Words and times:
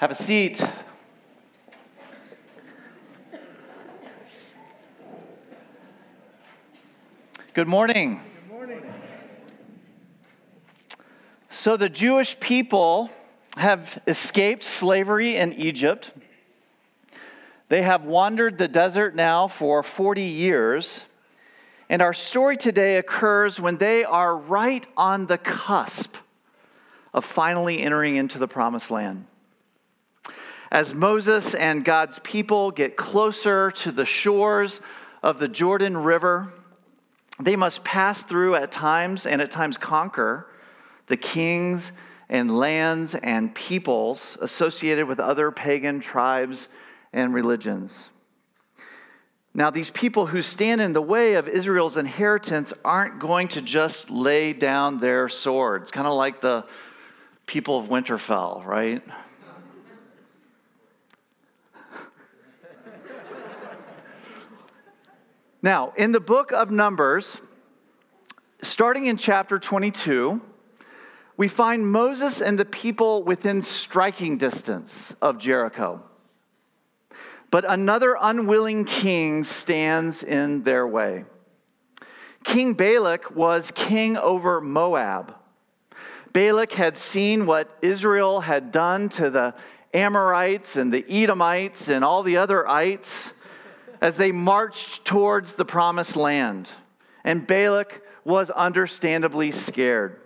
Have 0.00 0.12
a 0.12 0.14
seat. 0.14 0.66
Good 7.52 7.68
morning. 7.68 8.22
Good 8.48 8.50
morning. 8.50 8.94
So, 11.50 11.76
the 11.76 11.90
Jewish 11.90 12.40
people 12.40 13.10
have 13.58 14.02
escaped 14.06 14.64
slavery 14.64 15.36
in 15.36 15.52
Egypt. 15.52 16.12
They 17.68 17.82
have 17.82 18.02
wandered 18.02 18.56
the 18.56 18.68
desert 18.68 19.14
now 19.14 19.48
for 19.48 19.82
40 19.82 20.22
years. 20.22 21.04
And 21.90 22.00
our 22.00 22.14
story 22.14 22.56
today 22.56 22.96
occurs 22.96 23.60
when 23.60 23.76
they 23.76 24.04
are 24.04 24.34
right 24.34 24.86
on 24.96 25.26
the 25.26 25.36
cusp 25.36 26.16
of 27.12 27.26
finally 27.26 27.82
entering 27.82 28.16
into 28.16 28.38
the 28.38 28.48
promised 28.48 28.90
land. 28.90 29.26
As 30.70 30.94
Moses 30.94 31.54
and 31.54 31.84
God's 31.84 32.20
people 32.20 32.70
get 32.70 32.96
closer 32.96 33.72
to 33.72 33.90
the 33.90 34.06
shores 34.06 34.80
of 35.22 35.38
the 35.40 35.48
Jordan 35.48 35.96
River, 35.96 36.52
they 37.40 37.56
must 37.56 37.82
pass 37.82 38.22
through 38.22 38.54
at 38.54 38.70
times 38.70 39.26
and 39.26 39.42
at 39.42 39.50
times 39.50 39.76
conquer 39.76 40.46
the 41.08 41.16
kings 41.16 41.90
and 42.28 42.56
lands 42.56 43.16
and 43.16 43.52
peoples 43.52 44.38
associated 44.40 45.08
with 45.08 45.18
other 45.18 45.50
pagan 45.50 45.98
tribes 45.98 46.68
and 47.12 47.34
religions. 47.34 48.10
Now, 49.52 49.70
these 49.70 49.90
people 49.90 50.26
who 50.26 50.42
stand 50.42 50.80
in 50.80 50.92
the 50.92 51.02
way 51.02 51.34
of 51.34 51.48
Israel's 51.48 51.96
inheritance 51.96 52.72
aren't 52.84 53.18
going 53.18 53.48
to 53.48 53.60
just 53.60 54.08
lay 54.08 54.52
down 54.52 55.00
their 55.00 55.28
swords, 55.28 55.90
kind 55.90 56.06
of 56.06 56.14
like 56.14 56.40
the 56.40 56.64
people 57.46 57.76
of 57.76 57.86
Winterfell, 57.86 58.64
right? 58.64 59.02
Now, 65.62 65.92
in 65.96 66.12
the 66.12 66.20
book 66.20 66.52
of 66.52 66.70
Numbers, 66.70 67.40
starting 68.62 69.06
in 69.06 69.18
chapter 69.18 69.58
22, 69.58 70.40
we 71.36 71.48
find 71.48 71.90
Moses 71.90 72.40
and 72.40 72.58
the 72.58 72.64
people 72.64 73.22
within 73.22 73.60
striking 73.60 74.38
distance 74.38 75.14
of 75.20 75.38
Jericho. 75.38 76.02
But 77.50 77.66
another 77.68 78.16
unwilling 78.18 78.86
king 78.86 79.44
stands 79.44 80.22
in 80.22 80.62
their 80.62 80.86
way. 80.86 81.24
King 82.42 82.72
Balak 82.72 83.34
was 83.36 83.70
king 83.74 84.16
over 84.16 84.62
Moab. 84.62 85.34
Balak 86.32 86.72
had 86.72 86.96
seen 86.96 87.44
what 87.44 87.76
Israel 87.82 88.40
had 88.40 88.70
done 88.70 89.10
to 89.10 89.28
the 89.28 89.54
Amorites 89.92 90.76
and 90.76 90.90
the 90.90 91.04
Edomites 91.06 91.90
and 91.90 92.02
all 92.02 92.22
the 92.22 92.38
other 92.38 92.66
ites 92.66 93.34
as 94.00 94.16
they 94.16 94.32
marched 94.32 95.04
towards 95.04 95.54
the 95.54 95.64
promised 95.64 96.16
land. 96.16 96.70
And 97.24 97.46
Balak 97.46 98.02
was 98.24 98.50
understandably 98.50 99.50
scared. 99.50 100.20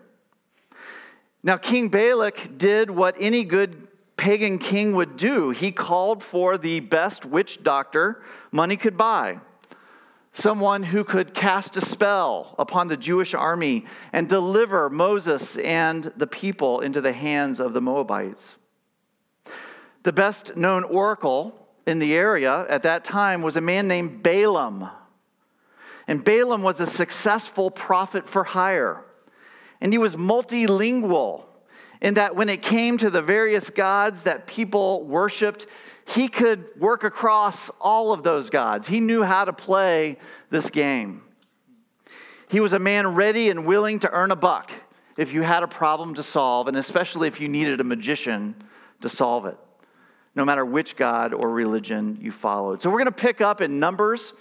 Now, 1.43 1.57
King 1.57 1.89
Balak 1.89 2.57
did 2.57 2.91
what 2.91 3.17
any 3.19 3.45
good 3.45 3.89
pagan 4.17 4.59
king 4.59 4.95
would 4.95 5.17
do. 5.17 5.51
He 5.51 5.73
called 5.73 6.23
for 6.23 6.57
the 6.57 6.81
best 6.81 7.27
witch 7.27 7.63
doctor 7.63 8.23
money 8.53 8.77
could 8.77 8.97
buy, 8.97 9.41
someone 10.33 10.85
who 10.85 11.05
could 11.05 11.35
cast 11.35 11.77
a 11.77 11.81
spell 11.81 12.55
upon 12.59 12.89
the 12.89 12.97
Jewish 12.97 13.35
army 13.35 13.85
and 14.13 14.29
deliver 14.29 14.89
Moses 14.89 15.57
and 15.57 16.05
the 16.17 16.27
people 16.27 16.81
into 16.81 17.01
the 17.01 17.13
hands 17.13 17.61
of 17.61 17.73
the 17.73 17.81
Moabites. 17.81 18.55
The 20.05 20.13
best 20.13 20.57
known 20.57 20.85
oracle 20.85 21.64
in 21.87 21.99
the 21.99 22.15
area 22.15 22.67
at 22.69 22.83
that 22.83 23.05
time 23.05 23.43
was 23.43 23.57
a 23.57 23.61
man 23.61 23.89
named 23.89 24.23
Balaam. 24.23 24.89
And 26.07 26.23
Balaam 26.25 26.63
was 26.63 26.81
a 26.81 26.87
successful 26.87 27.71
prophet 27.71 28.29
for 28.29 28.45
hire. 28.45 29.05
And 29.81 29.93
he 29.93 29.99
was 29.99 30.17
multilingual 30.17 31.45
in 32.01 32.15
that 32.15 32.37
when 32.37 32.49
it 32.49 32.63
came 32.63 32.99
to 32.99 33.11
the 33.11 33.23
various 33.23 33.71
gods 33.71 34.25
that 34.25 34.47
people 34.47 35.05
worshiped, 35.05 35.67
he 36.07 36.29
could 36.29 36.69
work 36.79 37.05
across 37.05 37.71
all 37.81 38.13
of 38.13 38.23
those 38.23 38.51
gods. 38.51 38.87
He 38.87 39.01
knew 39.01 39.23
how 39.23 39.45
to 39.45 39.53
play 39.53 40.19
this 40.51 40.71
game. 40.71 41.23
He 42.49 42.61
was 42.61 42.73
a 42.73 42.79
man 42.79 43.15
ready 43.15 43.51
and 43.51 43.67
willing 43.67 44.01
to 44.01 44.11
earn 44.11 44.31
a 44.31 44.37
buck 44.37 44.71
if 45.17 45.33
you 45.33 45.43
had 45.43 45.63
a 45.63 45.69
problem 45.69 46.15
to 46.15 46.23
solve, 46.23 46.69
and 46.69 46.77
especially 46.77 47.29
if 47.29 47.41
you 47.41 47.49
needed 47.49 47.81
a 47.81 47.85
magician 47.85 48.55
to 49.01 49.09
solve 49.09 49.47
it, 49.47 49.57
no 50.35 50.45
matter 50.45 50.65
which 50.65 50.97
god 50.97 51.33
or 51.33 51.51
religion 51.51 52.19
you 52.21 52.33
followed. 52.33 52.83
So 52.83 52.91
we're 52.91 52.99
going 52.99 53.07
to 53.07 53.13
pick 53.13 53.41
up 53.41 53.61
in 53.61 53.79
Numbers, 53.79 54.33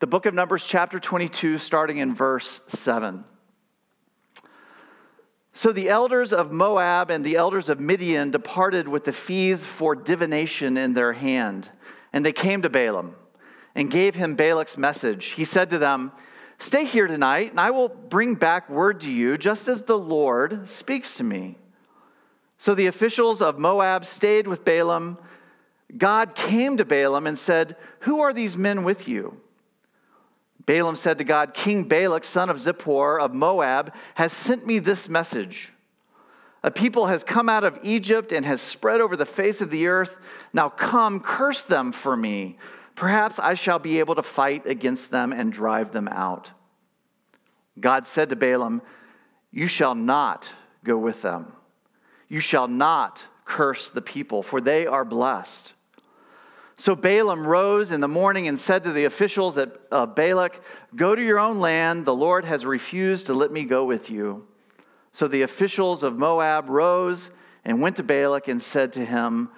the 0.00 0.06
book 0.06 0.26
of 0.26 0.34
Numbers, 0.34 0.66
chapter 0.66 0.98
22, 0.98 1.58
starting 1.58 1.98
in 1.98 2.14
verse 2.14 2.60
7. 2.68 3.24
So 5.52 5.72
the 5.72 5.88
elders 5.88 6.34
of 6.34 6.52
Moab 6.52 7.10
and 7.10 7.24
the 7.24 7.36
elders 7.36 7.70
of 7.70 7.80
Midian 7.80 8.30
departed 8.30 8.88
with 8.88 9.04
the 9.04 9.12
fees 9.12 9.64
for 9.64 9.94
divination 9.94 10.76
in 10.76 10.92
their 10.92 11.14
hand. 11.14 11.70
And 12.12 12.26
they 12.26 12.32
came 12.32 12.60
to 12.60 12.68
Balaam 12.68 13.16
and 13.74 13.90
gave 13.90 14.14
him 14.14 14.36
Balak's 14.36 14.76
message. 14.76 15.28
He 15.28 15.44
said 15.44 15.70
to 15.70 15.78
them, 15.78 16.12
Stay 16.58 16.84
here 16.84 17.06
tonight, 17.06 17.50
and 17.50 17.60
I 17.60 17.70
will 17.70 17.88
bring 17.88 18.34
back 18.34 18.68
word 18.68 19.00
to 19.00 19.10
you, 19.10 19.36
just 19.36 19.68
as 19.68 19.82
the 19.82 19.98
Lord 19.98 20.68
speaks 20.68 21.16
to 21.18 21.24
me. 21.24 21.56
So 22.58 22.74
the 22.74 22.86
officials 22.86 23.42
of 23.42 23.58
Moab 23.58 24.04
stayed 24.04 24.46
with 24.46 24.64
Balaam. 24.64 25.18
God 25.96 26.34
came 26.34 26.76
to 26.76 26.84
Balaam 26.84 27.26
and 27.26 27.38
said, 27.38 27.76
Who 28.00 28.20
are 28.20 28.32
these 28.32 28.56
men 28.56 28.84
with 28.84 29.06
you? 29.06 29.40
Balaam 30.64 30.96
said 30.96 31.18
to 31.18 31.24
God, 31.24 31.54
King 31.54 31.84
Balak, 31.84 32.24
son 32.24 32.50
of 32.50 32.56
Zippor 32.56 33.20
of 33.20 33.32
Moab, 33.32 33.94
has 34.16 34.32
sent 34.32 34.66
me 34.66 34.80
this 34.80 35.08
message. 35.08 35.72
A 36.64 36.70
people 36.72 37.06
has 37.06 37.22
come 37.22 37.48
out 37.48 37.62
of 37.62 37.78
Egypt 37.84 38.32
and 38.32 38.44
has 38.44 38.60
spread 38.60 39.00
over 39.00 39.16
the 39.16 39.24
face 39.24 39.60
of 39.60 39.70
the 39.70 39.86
earth. 39.86 40.18
Now 40.52 40.68
come, 40.68 41.20
curse 41.20 41.62
them 41.62 41.92
for 41.92 42.16
me. 42.16 42.58
Perhaps 42.96 43.38
I 43.38 43.54
shall 43.54 43.78
be 43.78 44.00
able 44.00 44.16
to 44.16 44.22
fight 44.22 44.66
against 44.66 45.12
them 45.12 45.32
and 45.32 45.52
drive 45.52 45.92
them 45.92 46.08
out. 46.08 46.50
God 47.78 48.08
said 48.08 48.30
to 48.30 48.36
Balaam, 48.36 48.82
You 49.52 49.68
shall 49.68 49.94
not 49.94 50.50
go 50.82 50.98
with 50.98 51.22
them. 51.22 51.52
You 52.28 52.40
shall 52.40 52.66
not 52.66 53.26
curse 53.46 53.88
the 53.88 54.02
people, 54.02 54.42
for 54.42 54.60
they 54.60 54.86
are 54.86 55.04
blessed. 55.04 55.72
So 56.76 56.94
Balaam 56.94 57.46
rose 57.46 57.90
in 57.90 58.02
the 58.02 58.08
morning 58.08 58.48
and 58.48 58.58
said 58.58 58.84
to 58.84 58.92
the 58.92 59.06
officials 59.06 59.56
at 59.56 59.88
Balak, 60.14 60.60
Go 60.94 61.14
to 61.14 61.22
your 61.22 61.38
own 61.38 61.58
land. 61.58 62.04
The 62.04 62.14
Lord 62.14 62.44
has 62.44 62.66
refused 62.66 63.26
to 63.26 63.34
let 63.34 63.50
me 63.50 63.64
go 63.64 63.84
with 63.86 64.10
you. 64.10 64.46
So 65.12 65.26
the 65.26 65.40
officials 65.40 66.02
of 66.02 66.18
Moab 66.18 66.68
rose 66.68 67.30
and 67.64 67.80
went 67.80 67.96
to 67.96 68.02
Balak 68.02 68.48
and 68.48 68.60
said 68.60 68.92
to 68.94 69.04
him, 69.04 69.48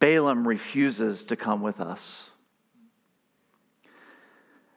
Balaam 0.00 0.46
refuses 0.46 1.24
to 1.26 1.36
come 1.36 1.62
with 1.62 1.80
us. 1.80 2.30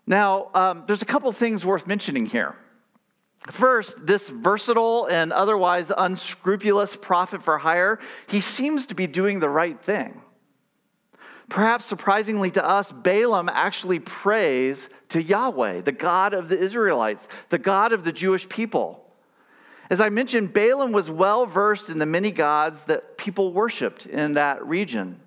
Now, 0.05 0.49
um, 0.53 0.83
there's 0.85 1.01
a 1.01 1.05
couple 1.05 1.31
things 1.31 1.65
worth 1.65 1.87
mentioning 1.87 2.27
here. 2.27 2.55
First, 3.39 4.05
this 4.05 4.29
versatile 4.29 5.05
and 5.05 5.31
otherwise 5.31 5.91
unscrupulous 5.97 6.95
prophet 6.95 7.41
for 7.41 7.57
hire, 7.57 8.00
he 8.27 8.41
seems 8.41 8.85
to 8.88 8.95
be 8.95 9.07
doing 9.07 9.39
the 9.39 9.50
right 9.50 9.79
thing. 9.79 10.22
Perhaps 11.47 11.85
surprisingly 11.85 12.51
to 12.51 12.63
us, 12.63 12.91
Balaam 12.91 13.50
actually 13.50 14.00
prays 14.00 14.89
to 15.09 15.22
Yahweh, 15.22 15.81
the 15.81 15.91
God 15.91 16.33
of 16.33 16.47
the 16.47 16.59
Israelites, 16.59 17.27
the 17.50 17.57
God 17.57 17.91
of 17.91 18.03
the 18.03 18.11
Jewish 18.11 18.47
people. 18.47 19.03
As 19.89 20.00
I 20.00 20.09
mentioned, 20.09 20.53
Balaam 20.53 20.91
was 20.91 21.09
well 21.09 21.47
versed 21.47 21.89
in 21.89 21.97
the 21.97 22.06
many 22.06 22.31
gods 22.31 22.83
that 22.83 23.17
people 23.17 23.51
worshiped 23.51 24.06
in 24.06 24.33
that 24.33 24.63
region. 24.63 25.19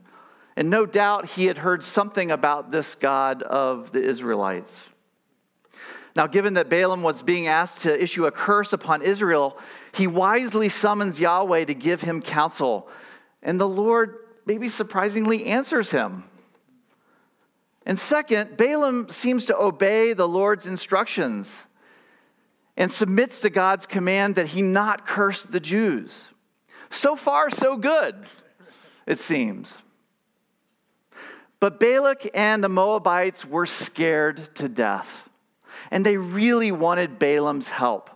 And 0.54 0.70
no 0.70 0.86
doubt 0.86 1.30
he 1.30 1.46
had 1.46 1.58
heard 1.58 1.82
something 1.82 2.30
about 2.30 2.70
this 2.70 2.94
God 2.94 3.42
of 3.42 3.90
the 3.90 4.02
Israelites. 4.02 4.78
Now, 6.14 6.26
given 6.26 6.54
that 6.54 6.68
Balaam 6.68 7.02
was 7.02 7.22
being 7.22 7.46
asked 7.46 7.82
to 7.82 8.02
issue 8.02 8.26
a 8.26 8.30
curse 8.30 8.72
upon 8.72 9.02
Israel, 9.02 9.58
he 9.92 10.06
wisely 10.06 10.68
summons 10.68 11.18
Yahweh 11.18 11.64
to 11.64 11.74
give 11.74 12.02
him 12.02 12.20
counsel. 12.20 12.88
And 13.42 13.60
the 13.60 13.68
Lord 13.68 14.16
maybe 14.44 14.68
surprisingly 14.68 15.46
answers 15.46 15.90
him. 15.90 16.24
And 17.86 17.98
second, 17.98 18.56
Balaam 18.56 19.08
seems 19.08 19.46
to 19.46 19.56
obey 19.56 20.12
the 20.12 20.28
Lord's 20.28 20.66
instructions 20.66 21.66
and 22.76 22.90
submits 22.90 23.40
to 23.40 23.50
God's 23.50 23.86
command 23.86 24.34
that 24.36 24.48
he 24.48 24.62
not 24.62 25.06
curse 25.06 25.42
the 25.42 25.60
Jews. 25.60 26.28
So 26.90 27.16
far, 27.16 27.50
so 27.50 27.76
good, 27.76 28.14
it 29.06 29.18
seems. 29.18 29.78
But 31.58 31.80
Balak 31.80 32.30
and 32.34 32.62
the 32.62 32.68
Moabites 32.68 33.44
were 33.44 33.66
scared 33.66 34.54
to 34.56 34.68
death, 34.68 35.28
and 35.92 36.06
they 36.06 36.16
really 36.16 36.72
wanted 36.72 37.18
Balaam's 37.18 37.68
help. 37.68 38.10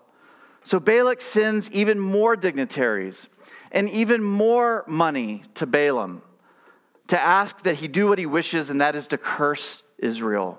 So 0.65 0.81
Balak 0.81 1.21
sends 1.21 1.71
even 1.71 2.01
more 2.01 2.35
dignitaries 2.35 3.29
and 3.71 3.89
even 3.91 4.25
more 4.25 4.83
money 4.89 5.43
to 5.55 5.67
Balaam 5.67 6.23
to 7.09 7.21
ask 7.21 7.63
that 7.65 7.77
he 7.77 7.87
do 7.87 8.09
what 8.09 8.19
he 8.19 8.27
wishes, 8.27 8.71
and 8.71 8.81
that 8.81 8.97
is 8.97 9.07
to 9.09 9.19
curse 9.19 9.83
Israel. 9.99 10.59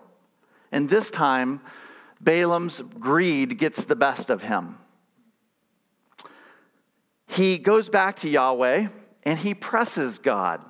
And 0.72 0.90
this 0.90 1.10
time, 1.10 1.60
Balaam's 2.22 2.82
greed 2.82 3.58
gets 3.58 3.84
the 3.84 3.96
best 3.96 4.30
of 4.30 4.44
him. 4.44 4.78
He 7.26 7.58
goes 7.58 7.90
back 7.90 8.16
to 8.18 8.30
Yahweh 8.30 8.88
and 9.24 9.40
he 9.40 9.54
presses 9.54 10.20
God. 10.20 10.62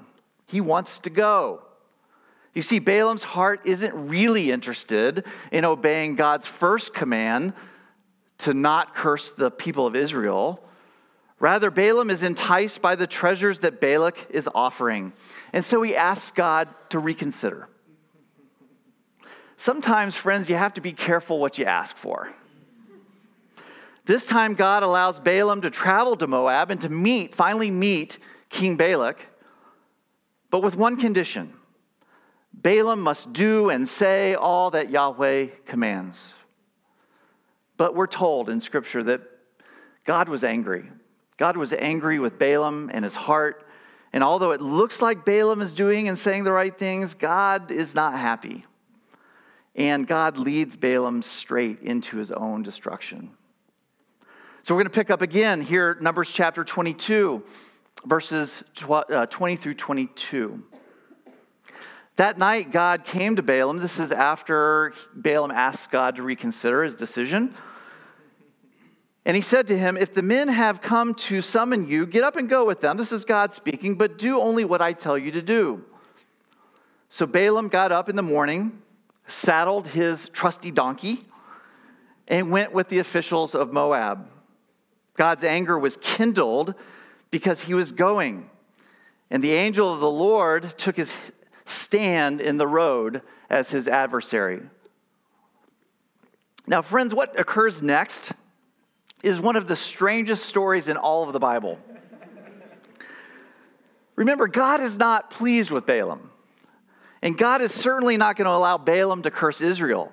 He 0.48 0.62
wants 0.62 0.98
to 1.00 1.10
go. 1.10 1.67
You 2.57 2.63
see, 2.63 2.80
Balaam's 2.80 3.24
heart 3.24 3.68
isn't 3.68 3.94
really 4.09 4.50
interested 4.50 5.25
in 5.51 5.63
obeying 5.63 6.15
God's 6.15 6.48
first 6.48 6.92
command 6.92 7.54
to 8.39 8.51
not 8.51 8.95
curse 8.95 9.30
the 9.30 9.51
people 9.51 9.86
of 9.86 9.95
Israel. 9.95 10.63
Rather, 11.39 11.69
Balaam 11.69 12.09
is 12.09 12.24
enticed 12.24 12.81
by 12.81 12.95
the 12.95 13.06
treasures 13.06 13.59
that 13.59 13.80
Balak 13.80 14.31
is 14.31 14.50
offering. 14.56 15.13
And 15.54 15.63
so 15.63 15.83
he 15.83 15.95
asks 15.95 16.31
God 16.31 16.68
to 16.89 16.98
reconsider. 16.98 17.69
Sometimes, 19.56 20.15
friends, 20.15 20.50
you 20.50 20.56
have 20.56 20.74
to 20.74 20.81
be 20.81 20.94
careful 20.94 21.38
what 21.38 21.59
you 21.59 21.65
ask 21.65 21.95
for. 21.95 22.33
This 24.06 24.25
time, 24.25 24.56
God 24.56 24.81
allows 24.81 25.19
Balaam 25.19 25.62
to 25.62 25.69
travel 25.69 26.15
to 26.18 26.25
Moab 26.25 26.71
and 26.71 26.81
to 26.81 26.89
meet, 26.89 27.36
finally 27.36 27.69
meet 27.69 28.18
King 28.50 28.77
Balak, 28.77 29.30
but 30.50 30.63
with 30.63 30.75
one 30.75 30.98
condition 30.98 31.54
Balaam 32.54 33.02
must 33.02 33.34
do 33.34 33.70
and 33.70 33.88
say 33.88 34.36
all 34.36 34.72
that 34.72 34.90
Yahweh 34.90 35.48
commands. 35.66 36.34
But 37.78 37.96
we're 37.96 38.08
told 38.08 38.50
in 38.50 38.60
Scripture 38.60 39.04
that 39.04 39.22
God 40.04 40.30
was 40.30 40.44
angry. 40.44 40.90
God 41.38 41.56
was 41.56 41.72
angry 41.74 42.18
with 42.18 42.40
Balaam 42.40 42.90
and 42.92 43.06
his 43.06 43.16
heart. 43.16 43.68
And 44.12 44.24
although 44.24 44.52
it 44.52 44.62
looks 44.62 45.02
like 45.02 45.26
Balaam 45.26 45.62
is 45.62 45.74
doing 45.74 46.08
and 46.08 46.18
saying 46.18 46.44
the 46.44 46.52
right 46.52 46.76
things, 46.76 47.14
God 47.14 47.70
is 47.72 47.94
not 47.94 48.14
happy. 48.14 48.66
And 49.76 50.08
God 50.08 50.40
leads 50.40 50.76
Balaam 50.76 51.22
straight 51.22 51.82
into 51.82 52.18
his 52.18 52.32
own 52.32 52.64
destruction. 52.64 53.30
So 54.64 54.74
we're 54.74 54.82
going 54.82 54.92
to 54.92 55.00
pick 55.00 55.12
up 55.12 55.22
again 55.22 55.62
here, 55.62 55.98
Numbers 56.02 56.32
chapter 56.32 56.64
22, 56.64 57.44
verses 58.06 58.64
uh, 58.90 59.26
20 59.28 59.56
through 59.56 59.76
22. 59.76 60.64
That 62.18 62.40
night, 62.40 62.72
God 62.72 63.04
came 63.04 63.36
to 63.36 63.44
Balaam. 63.44 63.78
This 63.78 64.00
is 64.00 64.12
after 64.12 64.92
Balaam 65.14 65.52
asked 65.52 65.92
God 65.92 66.16
to 66.16 66.24
reconsider 66.24 66.84
his 66.84 66.96
decision. 66.96 67.54
And 69.24 69.36
he 69.36 69.42
said 69.42 69.68
to 69.68 69.78
him, 69.78 69.98
If 69.98 70.16
the 70.16 70.24
men 70.24 70.48
have 70.48 70.81
come 70.81 71.14
to 71.14 71.42
summon 71.42 71.88
you, 71.88 72.08
get 72.08 72.24
up 72.24 72.36
and 72.36 72.50
go 72.50 72.66
with 72.66 72.81
them. 72.81 72.98
This 72.98 73.12
is 73.12 73.24
God 73.24 73.54
speaking, 73.54 73.96
but 73.96 74.18
do 74.18 74.42
only 74.42 74.66
what 74.66 74.81
I 74.81 74.94
tell 74.94 75.16
you 75.16 75.31
to 75.31 75.44
do. 75.44 75.86
So 77.08 77.28
Balaam 77.28 77.68
got 77.68 77.92
up 77.92 78.10
in 78.10 78.16
the 78.16 78.24
morning, 78.24 78.81
saddled 79.28 79.88
his 79.88 80.28
trusty 80.30 80.72
donkey, 80.72 81.19
and 82.28 82.50
went 82.50 82.74
with 82.74 82.90
the 82.90 82.98
officials 82.98 83.54
of 83.54 83.72
Moab. 83.72 84.28
God's 85.16 85.44
anger 85.44 85.78
was 85.78 85.98
kindled 85.98 86.74
because 87.30 87.66
he 87.66 87.75
was 87.75 87.92
going. 87.92 88.50
And 89.30 89.44
the 89.44 89.54
angel 89.54 89.94
of 89.94 90.00
the 90.00 90.10
Lord 90.10 90.78
took 90.80 90.98
his 90.98 91.16
stand 91.68 92.42
in 92.42 92.58
the 92.58 92.68
road 92.68 93.22
as 93.50 93.69
his 93.72 93.88
adversary. 93.88 94.62
Now, 96.66 96.81
friends, 96.81 97.14
what 97.14 97.40
occurs 97.40 97.81
next 97.81 98.34
is 99.24 99.40
one 99.40 99.56
of 99.56 99.68
the 99.68 99.75
strangest 99.75 100.46
stories 100.46 100.88
in 100.88 100.98
all 100.98 101.24
of 101.24 101.34
the 101.34 101.40
Bible. 101.40 101.80
Remember, 104.16 104.48
God 104.48 104.81
is 104.81 104.98
not 104.98 105.30
pleased 105.30 105.72
with 105.72 105.86
Balaam, 105.86 106.31
and 107.22 107.38
God 107.38 107.62
is 107.62 107.72
certainly 107.72 108.18
not 108.18 108.36
going 108.36 108.48
to 108.48 108.52
allow 108.52 108.78
Balaam 108.78 109.22
to 109.24 109.31
curse 109.31 109.62
Israel. 109.62 110.12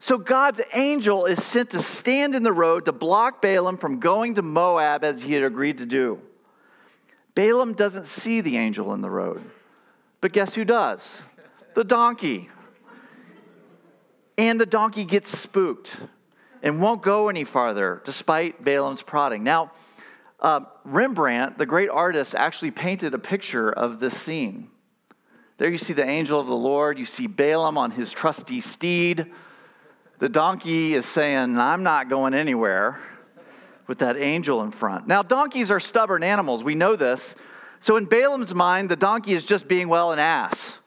So, 0.00 0.18
God's 0.18 0.60
angel 0.74 1.26
is 1.26 1.42
sent 1.42 1.70
to 1.70 1.82
stand 1.82 2.34
in 2.34 2.42
the 2.42 2.52
road 2.52 2.84
to 2.84 2.92
block 2.92 3.40
Balaam 3.40 3.78
from 3.78 4.00
going 4.00 4.34
to 4.34 4.42
Moab 4.42 5.04
as 5.04 5.22
he 5.22 5.32
had 5.32 5.42
agreed 5.42 5.78
to 5.78 5.86
do. 5.86 6.20
Balaam 7.34 7.74
doesn't 7.74 8.06
see 8.06 8.40
the 8.40 8.56
angel 8.56 8.92
in 8.94 9.00
the 9.00 9.10
road. 9.10 9.42
But 10.20 10.32
guess 10.32 10.54
who 10.54 10.64
does? 10.64 11.22
The 11.74 11.84
donkey. 11.84 12.48
And 14.36 14.60
the 14.60 14.66
donkey 14.66 15.04
gets 15.04 15.36
spooked 15.36 15.96
and 16.62 16.80
won't 16.80 17.02
go 17.02 17.28
any 17.28 17.44
farther 17.44 18.02
despite 18.04 18.64
Balaam's 18.64 19.02
prodding. 19.02 19.44
Now, 19.44 19.72
uh, 20.40 20.60
Rembrandt, 20.84 21.58
the 21.58 21.66
great 21.66 21.88
artist, 21.88 22.34
actually 22.34 22.70
painted 22.70 23.14
a 23.14 23.18
picture 23.18 23.70
of 23.70 24.00
this 24.00 24.16
scene. 24.16 24.68
There 25.58 25.68
you 25.68 25.78
see 25.78 25.92
the 25.92 26.06
angel 26.06 26.38
of 26.38 26.46
the 26.46 26.56
Lord. 26.56 26.98
You 26.98 27.04
see 27.04 27.26
Balaam 27.26 27.76
on 27.76 27.90
his 27.90 28.12
trusty 28.12 28.60
steed. 28.60 29.26
The 30.20 30.28
donkey 30.28 30.94
is 30.94 31.04
saying, 31.04 31.58
I'm 31.58 31.82
not 31.82 32.08
going 32.08 32.34
anywhere 32.34 33.00
with 33.88 33.98
that 33.98 34.16
angel 34.16 34.62
in 34.62 34.70
front. 34.70 35.08
Now, 35.08 35.22
donkeys 35.22 35.70
are 35.70 35.80
stubborn 35.80 36.22
animals. 36.22 36.62
We 36.62 36.76
know 36.76 36.94
this. 36.94 37.34
So, 37.80 37.96
in 37.96 38.06
Balaam's 38.06 38.54
mind, 38.54 38.90
the 38.90 38.96
donkey 38.96 39.32
is 39.32 39.44
just 39.44 39.68
being, 39.68 39.88
well, 39.88 40.12
an 40.12 40.18
ass. 40.18 40.78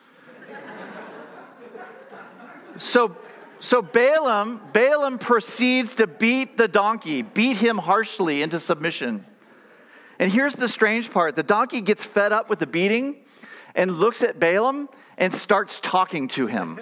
so, 2.77 3.15
so 3.59 3.81
Balaam, 3.81 4.59
Balaam 4.73 5.17
proceeds 5.17 5.95
to 5.95 6.07
beat 6.07 6.57
the 6.57 6.67
donkey, 6.67 7.21
beat 7.21 7.57
him 7.57 7.77
harshly 7.77 8.41
into 8.41 8.59
submission. 8.59 9.25
And 10.19 10.31
here's 10.31 10.53
the 10.53 10.67
strange 10.67 11.11
part 11.11 11.35
the 11.35 11.43
donkey 11.43 11.81
gets 11.81 12.03
fed 12.03 12.31
up 12.31 12.49
with 12.49 12.59
the 12.59 12.67
beating 12.67 13.17
and 13.73 13.97
looks 13.97 14.21
at 14.21 14.39
Balaam 14.39 14.89
and 15.17 15.33
starts 15.33 15.79
talking 15.79 16.27
to 16.29 16.47
him. 16.47 16.79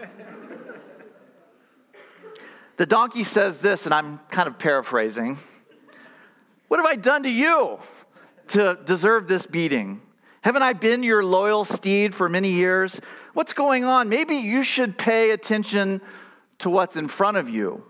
the 2.77 2.85
donkey 2.85 3.23
says 3.23 3.59
this, 3.59 3.85
and 3.85 3.93
I'm 3.93 4.19
kind 4.29 4.47
of 4.47 4.57
paraphrasing 4.57 5.37
What 6.67 6.77
have 6.77 6.85
I 6.85 6.95
done 6.95 7.23
to 7.23 7.29
you? 7.29 7.79
To 8.49 8.77
deserve 8.85 9.27
this 9.27 9.45
beating? 9.45 10.01
Haven't 10.41 10.63
I 10.63 10.73
been 10.73 11.03
your 11.03 11.23
loyal 11.23 11.65
steed 11.65 12.15
for 12.15 12.29
many 12.29 12.51
years? 12.51 13.01
What's 13.33 13.53
going 13.53 13.83
on? 13.83 14.09
Maybe 14.09 14.35
you 14.35 14.63
should 14.63 14.97
pay 14.97 15.31
attention 15.31 16.01
to 16.59 16.69
what's 16.69 16.95
in 16.95 17.07
front 17.07 17.37
of 17.37 17.49
you. 17.49 17.83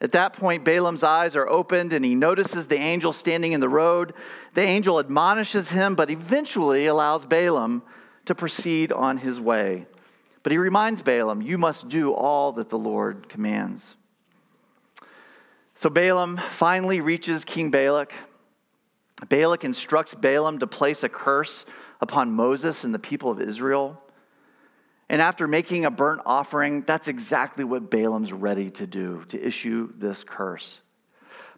At 0.00 0.12
that 0.12 0.34
point, 0.34 0.64
Balaam's 0.64 1.02
eyes 1.02 1.36
are 1.36 1.48
opened 1.48 1.92
and 1.92 2.04
he 2.04 2.14
notices 2.14 2.68
the 2.68 2.76
angel 2.76 3.12
standing 3.12 3.52
in 3.52 3.60
the 3.60 3.68
road. 3.68 4.12
The 4.54 4.60
angel 4.60 4.98
admonishes 4.98 5.70
him, 5.70 5.94
but 5.94 6.10
eventually 6.10 6.86
allows 6.86 7.24
Balaam 7.24 7.82
to 8.26 8.34
proceed 8.34 8.92
on 8.92 9.18
his 9.18 9.40
way. 9.40 9.86
But 10.42 10.52
he 10.52 10.58
reminds 10.58 11.00
Balaam, 11.00 11.40
You 11.40 11.56
must 11.56 11.88
do 11.88 12.12
all 12.12 12.52
that 12.52 12.68
the 12.68 12.78
Lord 12.78 13.28
commands. 13.28 13.96
So 15.74 15.88
Balaam 15.88 16.36
finally 16.36 17.00
reaches 17.00 17.44
King 17.44 17.70
Balak. 17.70 18.12
Balak 19.28 19.64
instructs 19.64 20.14
Balaam 20.14 20.58
to 20.58 20.66
place 20.66 21.02
a 21.02 21.08
curse 21.08 21.66
upon 22.00 22.32
Moses 22.32 22.84
and 22.84 22.94
the 22.94 22.98
people 22.98 23.30
of 23.30 23.40
Israel. 23.40 24.00
And 25.08 25.22
after 25.22 25.46
making 25.46 25.84
a 25.84 25.90
burnt 25.90 26.22
offering, 26.26 26.82
that's 26.82 27.08
exactly 27.08 27.64
what 27.64 27.90
Balaam's 27.90 28.32
ready 28.32 28.70
to 28.72 28.86
do, 28.86 29.24
to 29.28 29.40
issue 29.40 29.92
this 29.96 30.24
curse. 30.24 30.80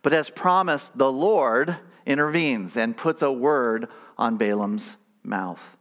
But 0.02 0.12
as 0.12 0.30
promised, 0.30 0.98
the 0.98 1.10
Lord 1.10 1.76
intervenes 2.04 2.76
and 2.76 2.96
puts 2.96 3.22
a 3.22 3.32
word 3.32 3.88
on 4.18 4.36
Balaam's 4.36 4.96
mouth. 5.22 5.76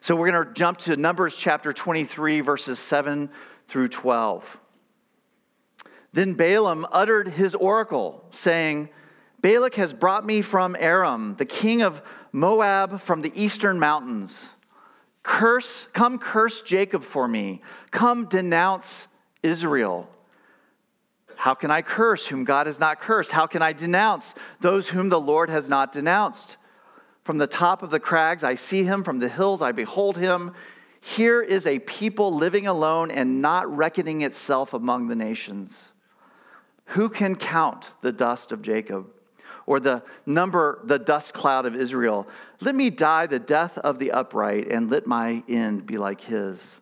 So 0.00 0.14
we're 0.14 0.30
going 0.30 0.46
to 0.46 0.52
jump 0.52 0.78
to 0.78 0.96
Numbers 0.96 1.36
chapter 1.36 1.72
23, 1.72 2.40
verses 2.40 2.78
7 2.78 3.30
through 3.68 3.88
12. 3.88 4.60
Then 6.12 6.34
Balaam 6.34 6.86
uttered 6.90 7.28
his 7.28 7.54
oracle, 7.54 8.24
saying, 8.30 8.90
Balak 9.40 9.74
has 9.76 9.94
brought 9.94 10.26
me 10.26 10.42
from 10.42 10.76
Aram, 10.78 11.34
the 11.36 11.44
king 11.44 11.82
of 11.82 12.02
Moab 12.32 13.00
from 13.00 13.22
the 13.22 13.32
eastern 13.34 13.78
mountains. 13.78 14.48
Curse, 15.22 15.88
come 15.92 16.18
curse 16.18 16.62
Jacob 16.62 17.02
for 17.02 17.26
me. 17.26 17.60
Come 17.90 18.26
denounce 18.26 19.08
Israel. 19.42 20.08
How 21.36 21.54
can 21.54 21.70
I 21.70 21.80
curse 21.82 22.26
whom 22.26 22.44
God 22.44 22.66
has 22.66 22.78
not 22.78 23.00
cursed? 23.00 23.32
How 23.32 23.46
can 23.46 23.62
I 23.62 23.72
denounce 23.72 24.34
those 24.60 24.90
whom 24.90 25.08
the 25.08 25.20
Lord 25.20 25.48
has 25.48 25.68
not 25.68 25.92
denounced? 25.92 26.56
From 27.24 27.38
the 27.38 27.46
top 27.46 27.82
of 27.82 27.90
the 27.90 28.00
crags 28.00 28.44
I 28.44 28.54
see 28.54 28.84
him, 28.84 29.04
from 29.04 29.20
the 29.20 29.28
hills 29.28 29.62
I 29.62 29.72
behold 29.72 30.18
him. 30.18 30.52
Here 31.00 31.40
is 31.40 31.66
a 31.66 31.78
people 31.80 32.34
living 32.34 32.66
alone 32.66 33.10
and 33.10 33.40
not 33.40 33.74
reckoning 33.74 34.20
itself 34.20 34.74
among 34.74 35.08
the 35.08 35.14
nations. 35.14 35.88
Who 36.86 37.08
can 37.08 37.36
count 37.36 37.92
the 38.02 38.12
dust 38.12 38.52
of 38.52 38.60
Jacob? 38.60 39.10
Or 39.70 39.78
the 39.78 40.02
number 40.26 40.80
the 40.82 40.98
dust 40.98 41.32
cloud 41.32 41.64
of 41.64 41.76
Israel. 41.76 42.26
Let 42.60 42.74
me 42.74 42.90
die 42.90 43.26
the 43.26 43.38
death 43.38 43.78
of 43.78 44.00
the 44.00 44.10
upright, 44.10 44.66
and 44.66 44.90
let 44.90 45.06
my 45.06 45.44
end 45.48 45.86
be 45.86 45.96
like 45.96 46.22
his. 46.22 46.74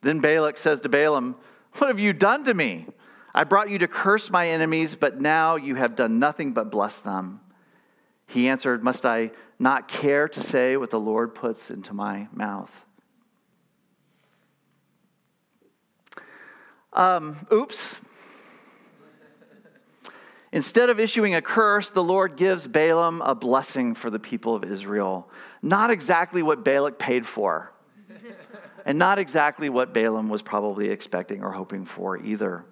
Then 0.00 0.18
Balak 0.18 0.58
says 0.58 0.80
to 0.80 0.88
Balaam, 0.88 1.36
What 1.74 1.86
have 1.86 2.00
you 2.00 2.12
done 2.14 2.42
to 2.46 2.52
me? 2.52 2.88
I 3.32 3.44
brought 3.44 3.70
you 3.70 3.78
to 3.78 3.86
curse 3.86 4.28
my 4.28 4.48
enemies, 4.48 4.96
but 4.96 5.20
now 5.20 5.54
you 5.54 5.76
have 5.76 5.94
done 5.94 6.18
nothing 6.18 6.52
but 6.52 6.68
bless 6.68 6.98
them. 6.98 7.38
He 8.26 8.48
answered, 8.48 8.82
Must 8.82 9.06
I 9.06 9.30
not 9.60 9.86
care 9.86 10.26
to 10.30 10.40
say 10.40 10.76
what 10.76 10.90
the 10.90 10.98
Lord 10.98 11.32
puts 11.32 11.70
into 11.70 11.94
my 11.94 12.26
mouth? 12.32 12.84
Um, 16.92 17.46
oops. 17.52 18.00
Instead 20.52 20.90
of 20.90 21.00
issuing 21.00 21.34
a 21.34 21.40
curse, 21.40 21.90
the 21.90 22.02
Lord 22.02 22.36
gives 22.36 22.66
Balaam 22.66 23.22
a 23.22 23.34
blessing 23.34 23.94
for 23.94 24.10
the 24.10 24.18
people 24.18 24.54
of 24.54 24.64
Israel. 24.64 25.30
Not 25.62 25.90
exactly 25.90 26.42
what 26.42 26.62
Balak 26.62 26.98
paid 26.98 27.26
for, 27.26 27.72
and 28.84 28.98
not 28.98 29.18
exactly 29.18 29.70
what 29.70 29.94
Balaam 29.94 30.28
was 30.28 30.42
probably 30.42 30.90
expecting 30.90 31.42
or 31.42 31.52
hoping 31.52 31.86
for 31.86 32.18
either. 32.18 32.66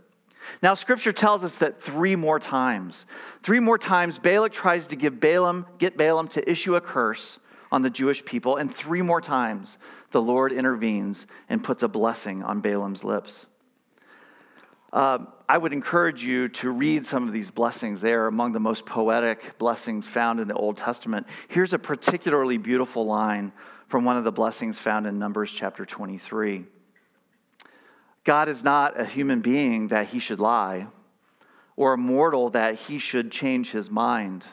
Now, 0.62 0.74
scripture 0.74 1.12
tells 1.12 1.42
us 1.42 1.58
that 1.58 1.80
three 1.80 2.16
more 2.16 2.38
times, 2.38 3.06
three 3.42 3.60
more 3.60 3.78
times, 3.78 4.18
Balak 4.18 4.52
tries 4.52 4.86
to 4.88 4.96
give 4.96 5.18
Balaam, 5.18 5.66
get 5.78 5.96
Balaam 5.96 6.28
to 6.28 6.50
issue 6.50 6.76
a 6.76 6.80
curse 6.80 7.38
on 7.72 7.82
the 7.82 7.90
Jewish 7.90 8.24
people, 8.24 8.56
and 8.56 8.74
three 8.74 9.02
more 9.02 9.20
times 9.20 9.78
the 10.10 10.20
Lord 10.20 10.52
intervenes 10.52 11.26
and 11.48 11.62
puts 11.62 11.82
a 11.82 11.88
blessing 11.88 12.42
on 12.42 12.60
Balaam's 12.60 13.04
lips. 13.04 13.46
Uh, 14.92 15.18
I 15.48 15.56
would 15.56 15.72
encourage 15.72 16.24
you 16.24 16.48
to 16.48 16.70
read 16.70 17.06
some 17.06 17.26
of 17.26 17.32
these 17.32 17.50
blessings. 17.50 18.00
They 18.00 18.12
are 18.12 18.26
among 18.26 18.52
the 18.52 18.60
most 18.60 18.86
poetic 18.86 19.56
blessings 19.58 20.08
found 20.08 20.40
in 20.40 20.48
the 20.48 20.54
Old 20.54 20.76
Testament. 20.76 21.26
Here's 21.48 21.72
a 21.72 21.78
particularly 21.78 22.58
beautiful 22.58 23.06
line 23.06 23.52
from 23.86 24.04
one 24.04 24.16
of 24.16 24.24
the 24.24 24.32
blessings 24.32 24.78
found 24.78 25.06
in 25.06 25.18
Numbers 25.18 25.52
chapter 25.52 25.84
23. 25.84 26.64
God 28.24 28.48
is 28.48 28.64
not 28.64 29.00
a 29.00 29.04
human 29.04 29.40
being 29.40 29.88
that 29.88 30.08
he 30.08 30.18
should 30.18 30.40
lie, 30.40 30.86
or 31.76 31.94
a 31.94 31.98
mortal 31.98 32.50
that 32.50 32.74
he 32.74 32.98
should 32.98 33.32
change 33.32 33.70
his 33.70 33.90
mind. 33.90 34.46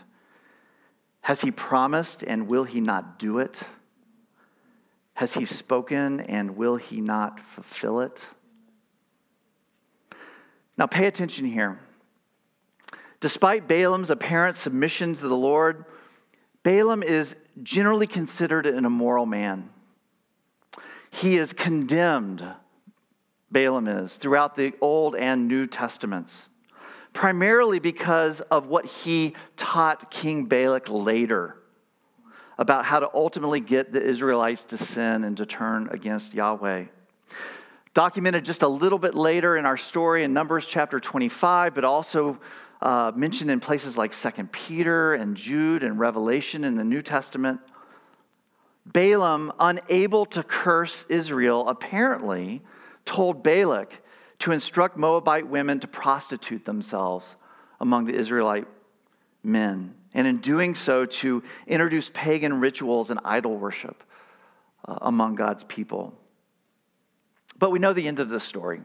Has 1.22 1.41
he 1.41 1.51
promised 1.51 2.24
and 2.24 2.48
will 2.48 2.63
he 2.63 2.79
not 2.79 3.20
do 3.20 3.39
it? 3.39 3.62
Has 5.15 5.34
he 5.34 5.46
spoken 5.46 6.22
and 6.22 6.56
will 6.56 6.77
he 6.77 7.01
not 7.01 7.39
fulfill 7.39 8.00
it? 8.00 8.25
Now, 10.78 10.86
pay 10.86 11.08
attention 11.08 11.46
here. 11.46 11.80
Despite 13.20 13.68
Balaam's 13.68 14.12
apparent 14.12 14.58
submission 14.58 15.16
to 15.16 15.28
the 15.28 15.36
Lord, 15.36 15.86
Balaam 16.62 17.02
is 17.02 17.36
generally 17.64 18.06
considered 18.06 18.68
an 18.68 18.86
immoral 18.86 19.26
man. 19.26 19.70
He 21.10 21.38
is 21.38 21.52
condemned, 21.52 22.46
Balaam 23.50 23.88
is, 23.88 24.18
throughout 24.18 24.56
the 24.56 24.74
Old 24.80 25.16
and 25.16 25.48
New 25.48 25.66
Testaments, 25.66 26.48
primarily 27.12 27.80
because 27.80 28.42
of 28.42 28.68
what 28.68 28.86
he 28.86 29.34
taught 29.56 30.12
King 30.12 30.46
Balak 30.46 30.90
later 30.90 31.58
about 32.60 32.86
how 32.86 33.00
to 33.00 33.10
ultimately 33.14 33.60
get 33.60 33.92
the 33.92 34.02
Israelites 34.02 34.66
to 34.66 34.78
sin 34.78 35.24
and 35.24 35.38
to 35.38 35.46
turn 35.46 35.88
against 35.90 36.34
Yahweh 36.36 36.86
documented 37.98 38.46
just 38.46 38.62
a 38.62 38.68
little 38.68 39.00
bit 39.00 39.16
later 39.16 39.58
in 39.58 39.66
our 39.66 39.75
story 39.75 40.24
in 40.24 40.32
Numbers 40.32 40.68
chapter 40.68 41.00
25, 41.00 41.74
but 41.74 41.84
also 41.84 42.39
uh, 42.80 43.12
mentioned 43.16 43.50
in 43.50 43.60
places 43.60 43.98
like 43.98 44.12
2 44.12 44.30
Peter 44.51 45.16
and 45.16 45.36
Jude 45.36 45.82
and 45.82 45.98
Revelation 45.98 46.63
in 46.63 46.75
the 46.75 46.84
New 46.84 47.01
Testament. 47.01 47.60
Balaam, 48.86 49.51
unable 49.60 50.27
to 50.27 50.44
curse 50.44 51.08
Israel, 51.10 51.68
apparently 51.68 52.62
told 53.04 53.42
Balak 53.42 54.04
to 54.38 54.51
instruct 54.51 54.96
Moabite 54.96 55.48
women 55.48 55.80
to 55.80 55.88
prostitute 55.88 56.66
themselves 56.66 57.36
among 57.82 58.06
the 58.06 58.13
Israelite 58.13 58.68
men, 59.42 59.96
and 60.13 60.27
in 60.27 60.38
doing 60.38 60.75
so, 60.75 61.08
to 61.08 61.42
introduce 61.66 62.12
pagan 62.13 62.60
rituals 62.60 63.10
and 63.10 63.20
idol 63.25 63.58
worship 63.58 64.04
uh, 64.88 65.00
among 65.01 65.34
God's 65.34 65.63
people. 65.63 66.13
But 67.60 67.72
we 67.72 67.80
know 67.80 67.94
the 67.94 68.08
end 68.08 68.20
of 68.20 68.30
the 68.30 68.40
story. 68.40 68.82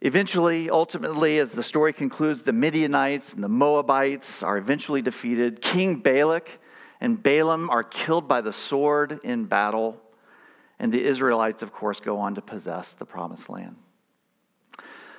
Eventually, 0.00 0.68
ultimately, 0.68 1.38
as 1.38 1.52
the 1.52 1.62
story 1.62 1.92
concludes, 1.92 2.42
the 2.42 2.52
Midianites 2.52 3.32
and 3.32 3.42
the 3.42 3.48
Moabites 3.48 4.42
are 4.42 4.58
eventually 4.58 5.00
defeated. 5.00 5.62
King 5.62 5.96
Balak 5.96 6.60
and 7.00 7.22
Balaam 7.22 7.70
are 7.70 7.82
killed 7.82 8.28
by 8.28 8.40
the 8.40 8.52
sword 8.52 9.20
in 9.24 9.46
battle. 9.46 10.00
And 10.78 10.92
the 10.92 11.02
Israelites, 11.02 11.62
of 11.62 11.72
course, 11.72 12.00
go 12.00 12.18
on 12.18 12.34
to 12.34 12.42
possess 12.42 12.92
the 12.92 13.06
promised 13.06 13.48
land. 13.48 13.76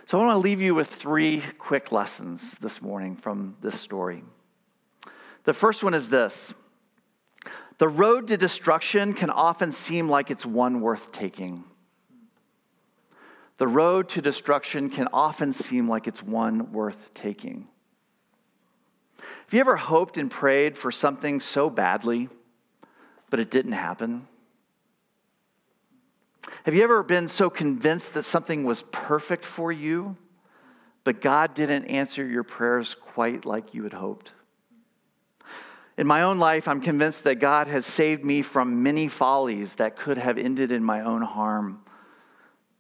So 0.06 0.20
I 0.20 0.26
want 0.26 0.36
to 0.36 0.40
leave 0.40 0.62
you 0.62 0.76
with 0.76 0.88
three 0.88 1.42
quick 1.58 1.92
lessons 1.92 2.52
this 2.60 2.82
morning 2.82 3.16
from 3.16 3.58
this 3.62 3.80
story. 3.80 4.24
The 5.44 5.54
first 5.54 5.84
one 5.84 5.94
is 5.94 6.10
this 6.10 6.54
the 7.78 7.88
road 7.88 8.28
to 8.30 8.38
destruction 8.38 9.14
can 9.14 9.30
often 9.30 9.72
seem 9.72 10.10
like 10.10 10.32
it's 10.32 10.46
one 10.46 10.82
worth 10.82 11.12
taking. 11.12 11.64
The 13.58 13.68
road 13.68 14.10
to 14.10 14.22
destruction 14.22 14.90
can 14.90 15.08
often 15.14 15.52
seem 15.52 15.90
like 15.90 16.08
it's 16.08 16.24
one 16.24 16.72
worth 16.72 17.14
taking. 17.14 17.68
Have 19.20 19.54
you 19.54 19.60
ever 19.60 19.76
hoped 19.76 20.18
and 20.18 20.30
prayed 20.30 20.78
for 20.78 20.92
something 20.92 21.40
so 21.40 21.70
badly, 21.70 22.30
but 23.30 23.40
it 23.40 23.50
didn't 23.50 23.72
happen? 23.74 24.28
Have 26.64 26.74
you 26.74 26.84
ever 26.84 27.04
been 27.04 27.28
so 27.28 27.50
convinced 27.50 28.14
that 28.14 28.24
something 28.24 28.64
was 28.64 28.84
perfect 28.84 29.46
for 29.46 29.72
you, 29.72 30.18
but 31.04 31.22
God 31.22 31.54
didn't 31.54 31.86
answer 31.86 32.26
your 32.26 32.44
prayers 32.44 32.96
quite 32.96 33.46
like 33.46 33.74
you 33.74 33.84
had 33.84 33.94
hoped? 33.94 34.34
In 35.98 36.06
my 36.06 36.22
own 36.22 36.38
life, 36.38 36.68
I'm 36.68 36.80
convinced 36.80 37.24
that 37.24 37.36
God 37.36 37.68
has 37.68 37.86
saved 37.86 38.24
me 38.24 38.44
from 38.44 38.84
many 38.84 39.08
follies 39.08 39.76
that 39.76 39.96
could 39.96 40.18
have 40.20 40.38
ended 40.38 40.72
in 40.72 40.84
my 40.84 41.02
own 41.02 41.24
harm, 41.24 41.82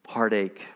heartache. 0.07 0.67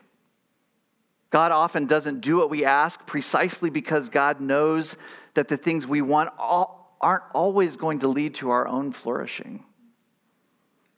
God 1.30 1.52
often 1.52 1.86
doesn't 1.86 2.20
do 2.20 2.36
what 2.36 2.50
we 2.50 2.64
ask 2.64 3.06
precisely 3.06 3.70
because 3.70 4.08
God 4.08 4.40
knows 4.40 4.96
that 5.34 5.48
the 5.48 5.56
things 5.56 5.86
we 5.86 6.02
want 6.02 6.30
aren't 6.38 7.22
always 7.32 7.76
going 7.76 8.00
to 8.00 8.08
lead 8.08 8.34
to 8.34 8.50
our 8.50 8.66
own 8.66 8.90
flourishing, 8.92 9.64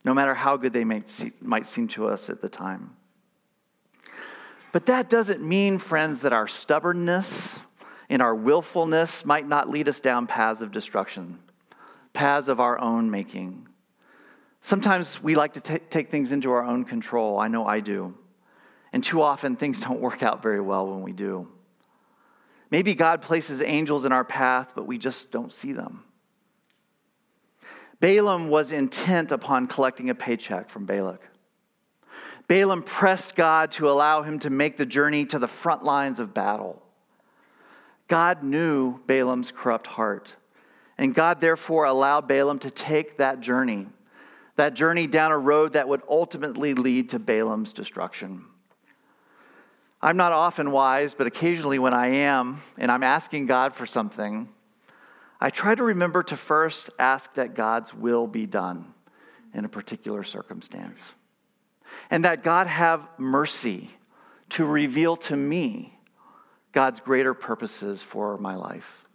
no 0.03 0.15
matter 0.15 0.35
how 0.35 0.57
good 0.57 0.73
they 0.73 0.85
might 0.85 1.09
seem 1.67 1.89
to 1.89 2.09
us 2.09 2.31
at 2.31 2.41
the 2.41 2.49
time. 2.49 2.97
But 4.73 4.87
that 4.87 5.09
doesn't 5.09 5.41
mean, 5.41 5.79
friends, 5.79 6.23
that 6.23 6.33
our 6.33 6.49
stubbornness 6.49 7.61
in 8.09 8.21
our 8.21 8.35
willfulness 8.35 9.25
might 9.25 9.47
not 9.47 9.69
lead 9.69 9.89
us 9.89 10.01
down 10.01 10.27
paths 10.27 10.61
of 10.61 10.73
destruction, 10.73 11.39
paths 12.13 12.49
of 12.49 12.61
our 12.61 12.79
own 12.81 13.11
making. 13.11 13.69
Sometimes 14.61 15.23
we 15.23 15.35
like 15.35 15.55
to 15.55 15.61
t- 15.61 15.79
take 15.91 16.11
things 16.11 16.33
into 16.33 16.51
our 16.51 16.65
own 16.65 16.85
control. 16.85 17.39
I 17.39 17.49
know 17.49 17.67
I 17.67 17.81
do. 17.81 18.15
And 18.93 19.03
too 19.03 19.23
often 19.23 19.57
things 19.57 19.81
don't 19.81 20.01
work 20.01 20.23
out 20.23 20.43
very 20.43 20.61
well 20.61 20.87
when 20.87 21.03
we 21.03 21.13
do. 21.13 21.49
Maybe 22.71 22.95
God 22.95 23.23
places 23.23 23.63
angels 23.63 24.05
in 24.05 24.13
our 24.13 24.25
path, 24.25 24.73
but 24.75 24.87
we 24.87 24.99
just 24.99 25.31
don't 25.31 25.53
see 25.53 25.73
them. 25.73 26.05
Balaam 28.01 28.49
was 28.49 28.73
intent 28.73 29.33
upon 29.33 29.67
collecting 29.67 30.11
a 30.11 30.15
paycheck 30.15 30.69
from 30.69 30.85
Balak. 30.85 31.29
Balaam 32.49 32.83
pressed 32.83 33.37
God 33.37 33.71
to 33.73 33.91
allow 33.91 34.23
him 34.23 34.39
to 34.41 34.51
make 34.51 34.77
the 34.77 34.87
journey 34.87 35.25
to 35.27 35.39
the 35.39 35.49
front 35.49 35.85
lines 35.85 36.19
of 36.19 36.35
battle. 36.35 36.83
God 38.09 38.43
knew 38.43 39.01
Balaam's 39.07 39.51
corrupt 39.51 39.87
heart. 39.87 40.35
And 40.97 41.15
God 41.15 41.41
therefore 41.41 41.87
allowed 41.87 42.29
Balaam 42.29 42.59
to 42.61 42.71
take 42.71 43.17
that 43.17 43.41
journey, 43.41 43.87
that 44.57 44.75
journey 44.75 45.07
down 45.07 45.33
a 45.33 45.39
road 45.39 45.73
that 45.73 45.89
would 45.89 46.03
ultimately 46.09 46.75
lead 46.75 47.09
to 47.11 47.19
Balaam's 47.19 47.73
destruction. 47.73 48.45
I'm 50.01 50.17
not 50.17 50.33
often 50.33 50.71
wise, 50.71 51.15
but 51.15 51.27
occasionally 51.27 51.79
when 51.79 51.95
I 51.95 52.09
am 52.09 52.63
and 52.77 52.93
I'm 52.93 53.03
asking 53.03 53.47
God 53.47 53.75
for 53.75 53.87
something, 53.87 54.49
I 55.41 55.51
try 55.51 55.75
to 55.75 55.83
remember 55.83 56.23
to 56.25 56.37
first 56.37 56.91
ask 56.99 57.35
that 57.35 57.55
God's 57.55 57.93
will 57.93 58.27
be 58.27 58.47
done 58.47 58.93
in 59.53 59.65
a 59.65 59.69
particular 59.69 60.23
circumstance. 60.23 61.03
And 62.11 62.25
that 62.25 62.43
God 62.43 62.67
have 62.67 63.09
mercy 63.19 63.91
to 64.51 64.65
reveal 64.65 65.17
to 65.17 65.37
me 65.37 65.99
God's 66.75 66.99
greater 66.99 67.35
purposes 67.35 68.03
for 68.03 68.37
my 68.37 68.57
life. 68.57 69.07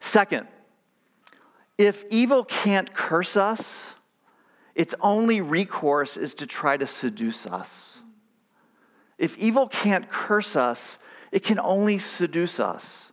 Second, 0.00 0.46
if 1.78 2.04
evil 2.10 2.44
can't 2.44 2.92
curse 2.94 3.38
us, 3.38 3.94
its 4.74 4.94
only 5.00 5.40
recourse 5.40 6.18
is 6.18 6.34
to 6.34 6.46
try 6.46 6.76
to 6.76 6.86
seduce 6.86 7.46
us. 7.46 8.02
If 9.16 9.38
evil 9.38 9.66
can't 9.66 10.10
curse 10.10 10.54
us, 10.56 10.98
it 11.32 11.42
can 11.42 11.58
only 11.58 11.98
seduce 11.98 12.60
us. 12.60 13.10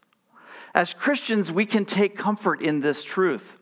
As 0.73 0.93
Christians, 0.93 1.51
we 1.51 1.65
can 1.65 1.85
take 1.85 2.17
comfort 2.17 2.61
in 2.61 2.81
this 2.81 3.05
truth. 3.05 3.57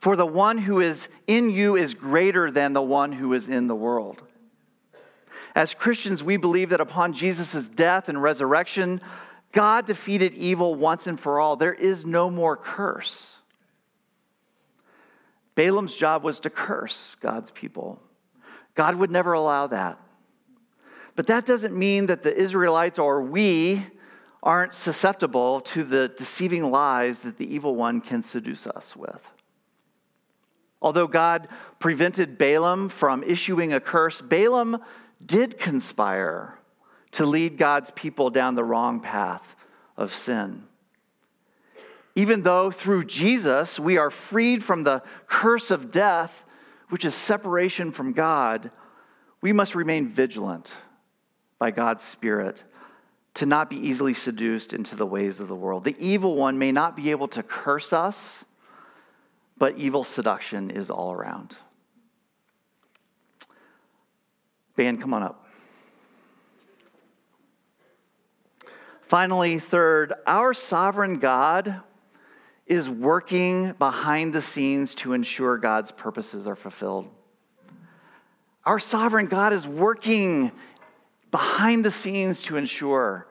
For 0.00 0.16
the 0.16 0.26
one 0.26 0.58
who 0.58 0.80
is 0.80 1.08
in 1.28 1.48
you 1.48 1.76
is 1.76 1.94
greater 1.94 2.50
than 2.50 2.72
the 2.72 2.82
one 2.82 3.12
who 3.12 3.32
is 3.34 3.46
in 3.46 3.68
the 3.68 3.76
world. 3.76 4.24
As 5.54 5.74
Christians, 5.74 6.22
we 6.22 6.36
believe 6.36 6.70
that 6.70 6.80
upon 6.80 7.12
Jesus' 7.12 7.68
death 7.68 8.08
and 8.08 8.22
resurrection, 8.22 9.00
God 9.52 9.84
defeated 9.84 10.34
evil 10.34 10.74
once 10.74 11.06
and 11.06 11.20
for 11.20 11.38
all. 11.38 11.56
There 11.56 11.74
is 11.74 12.06
no 12.06 12.30
more 12.30 12.56
curse. 12.56 13.38
Balaam's 15.54 15.94
job 15.94 16.24
was 16.24 16.40
to 16.40 16.50
curse 16.50 17.16
God's 17.20 17.50
people. 17.50 18.00
God 18.74 18.96
would 18.96 19.10
never 19.10 19.34
allow 19.34 19.66
that. 19.66 19.98
But 21.14 21.26
that 21.26 21.44
doesn't 21.44 21.76
mean 21.76 22.06
that 22.06 22.22
the 22.22 22.34
Israelites 22.34 22.98
or 22.98 23.20
we 23.20 23.84
aren't 24.42 24.74
susceptible 24.74 25.60
to 25.60 25.84
the 25.84 26.08
deceiving 26.08 26.70
lies 26.70 27.20
that 27.20 27.36
the 27.36 27.54
evil 27.54 27.76
one 27.76 28.00
can 28.00 28.22
seduce 28.22 28.66
us 28.66 28.96
with. 28.96 29.30
Although 30.80 31.06
God 31.06 31.48
prevented 31.78 32.38
Balaam 32.38 32.88
from 32.88 33.22
issuing 33.22 33.72
a 33.72 33.78
curse, 33.78 34.20
Balaam 34.20 34.78
did 35.24 35.58
conspire 35.58 36.58
to 37.12 37.26
lead 37.26 37.58
God's 37.58 37.90
people 37.90 38.30
down 38.30 38.54
the 38.54 38.64
wrong 38.64 39.00
path 39.00 39.56
of 39.96 40.12
sin. 40.12 40.64
Even 42.14 42.42
though 42.42 42.70
through 42.70 43.04
Jesus 43.04 43.78
we 43.78 43.96
are 43.96 44.10
freed 44.10 44.62
from 44.62 44.84
the 44.84 45.02
curse 45.26 45.70
of 45.70 45.90
death, 45.90 46.44
which 46.88 47.04
is 47.04 47.14
separation 47.14 47.90
from 47.90 48.12
God, 48.12 48.70
we 49.40 49.52
must 49.52 49.74
remain 49.74 50.08
vigilant 50.08 50.74
by 51.58 51.70
God's 51.70 52.02
Spirit 52.02 52.62
to 53.34 53.46
not 53.46 53.70
be 53.70 53.76
easily 53.76 54.12
seduced 54.12 54.74
into 54.74 54.94
the 54.94 55.06
ways 55.06 55.40
of 55.40 55.48
the 55.48 55.54
world. 55.54 55.84
The 55.84 55.96
evil 55.98 56.36
one 56.36 56.58
may 56.58 56.70
not 56.70 56.96
be 56.96 57.10
able 57.10 57.28
to 57.28 57.42
curse 57.42 57.92
us, 57.92 58.44
but 59.56 59.78
evil 59.78 60.04
seduction 60.04 60.70
is 60.70 60.90
all 60.90 61.12
around. 61.12 61.56
Band, 64.76 65.00
come 65.00 65.12
on 65.14 65.22
up. 65.22 65.46
Finally, 69.02 69.58
third, 69.58 70.14
our 70.26 70.54
sovereign 70.54 71.18
God 71.18 71.82
is 72.66 72.88
working 72.88 73.72
behind 73.72 74.32
the 74.32 74.40
scenes 74.40 74.94
to 74.94 75.12
ensure 75.12 75.58
God's 75.58 75.90
purposes 75.90 76.46
are 76.46 76.56
fulfilled. 76.56 77.10
Our 78.64 78.78
sovereign 78.78 79.26
God 79.26 79.52
is 79.52 79.68
working 79.68 80.52
behind 81.30 81.84
the 81.84 81.90
scenes 81.90 82.42
to 82.44 82.56
ensure 82.56 83.26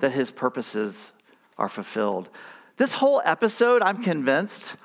that 0.00 0.12
his 0.12 0.30
purposes 0.30 1.12
are 1.56 1.68
fulfilled. 1.68 2.28
This 2.76 2.94
whole 2.94 3.22
episode, 3.24 3.80
I'm 3.80 4.02
convinced, 4.02 4.76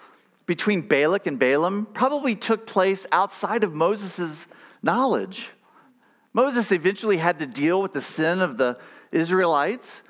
between 0.46 0.82
Balak 0.82 1.28
and 1.28 1.38
Balaam 1.38 1.88
probably 1.94 2.36
took 2.36 2.66
place 2.66 3.06
outside 3.12 3.64
of 3.64 3.74
Moses' 3.74 4.48
knowledge. 4.82 5.52
Moses 6.38 6.72
eventually 6.72 7.18
had 7.18 7.40
to 7.40 7.48
deal 7.48 7.82
with 7.82 7.94
the 7.94 8.02
sin 8.02 8.42
of 8.42 8.58
the 8.58 8.78
Israelites, 9.12 10.04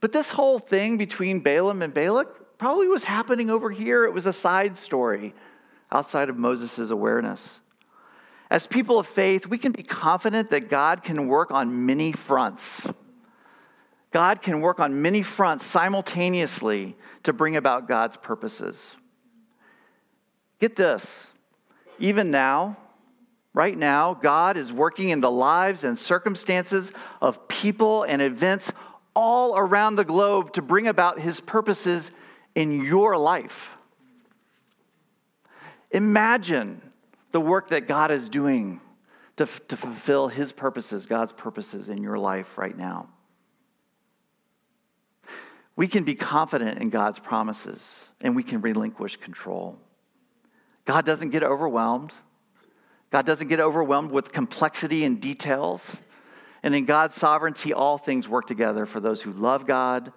but 0.00 0.12
this 0.12 0.30
whole 0.30 0.60
thing 0.60 0.96
between 0.96 1.40
Balaam 1.40 1.82
and 1.82 1.92
Balak 1.92 2.56
probably 2.56 2.86
was 2.86 3.02
happening 3.02 3.50
over 3.50 3.68
here. 3.68 4.04
It 4.04 4.12
was 4.12 4.24
a 4.24 4.32
side 4.32 4.76
story 4.76 5.34
outside 5.90 6.28
of 6.28 6.38
Moses' 6.38 6.90
awareness. 6.90 7.62
As 8.48 8.64
people 8.64 8.96
of 9.00 9.08
faith, 9.08 9.48
we 9.48 9.58
can 9.58 9.72
be 9.72 9.82
confident 9.82 10.50
that 10.50 10.68
God 10.68 11.02
can 11.02 11.26
work 11.26 11.50
on 11.50 11.84
many 11.84 12.12
fronts. 12.12 12.86
God 14.12 14.40
can 14.40 14.60
work 14.60 14.78
on 14.78 15.02
many 15.02 15.24
fronts 15.24 15.66
simultaneously 15.66 16.96
to 17.24 17.32
bring 17.32 17.56
about 17.56 17.88
God's 17.88 18.16
purposes. 18.16 18.94
Get 20.60 20.76
this, 20.76 21.32
even 21.98 22.30
now, 22.30 22.76
right 23.54 23.76
now, 23.76 24.14
God 24.14 24.56
is 24.56 24.72
working 24.72 25.10
in 25.10 25.20
the 25.20 25.30
lives 25.30 25.84
and 25.84 25.98
circumstances 25.98 26.92
of 27.20 27.48
people 27.48 28.02
and 28.04 28.22
events 28.22 28.72
all 29.14 29.56
around 29.56 29.96
the 29.96 30.04
globe 30.04 30.52
to 30.54 30.62
bring 30.62 30.86
about 30.86 31.20
his 31.20 31.40
purposes 31.40 32.10
in 32.54 32.84
your 32.84 33.16
life. 33.16 33.76
Imagine 35.90 36.80
the 37.30 37.40
work 37.40 37.68
that 37.68 37.86
God 37.86 38.10
is 38.10 38.28
doing 38.28 38.80
to, 39.36 39.46
to 39.68 39.76
fulfill 39.76 40.28
His 40.28 40.52
purposes, 40.52 41.06
God's 41.06 41.32
purposes 41.32 41.88
in 41.88 42.02
your 42.02 42.18
life 42.18 42.58
right 42.58 42.76
now. 42.76 43.08
We 45.74 45.88
can 45.88 46.04
be 46.04 46.14
confident 46.14 46.78
in 46.80 46.90
God's 46.90 47.18
promises 47.18 48.06
and 48.20 48.36
we 48.36 48.42
can 48.42 48.60
relinquish 48.60 49.16
control. 49.16 49.78
God 50.84 51.04
doesn't 51.04 51.30
get 51.30 51.42
overwhelmed. 51.42 52.12
God 53.12 53.26
doesn't 53.26 53.48
get 53.48 53.60
overwhelmed 53.60 54.10
with 54.10 54.32
complexity 54.32 55.04
and 55.04 55.20
details. 55.20 55.96
And 56.62 56.74
in 56.74 56.86
God's 56.86 57.14
sovereignty, 57.14 57.74
all 57.74 57.98
things 57.98 58.26
work 58.26 58.46
together 58.46 58.86
for 58.86 59.00
those 59.00 59.20
who 59.20 59.32
love 59.32 59.66
God 59.66 60.12